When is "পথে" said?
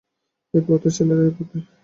0.67-0.89, 1.37-1.57